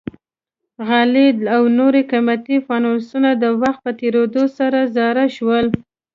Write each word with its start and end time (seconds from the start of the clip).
غالۍ 0.87 1.27
او 1.55 1.63
نور 1.77 1.93
قیمتي 2.11 2.57
فانوسونه 2.65 3.29
د 3.35 3.43
وخت 3.61 3.79
په 3.85 3.91
تېرېدو 3.99 4.43
سره 4.57 4.79
زاړه 4.95 5.25
شول. 5.35 5.65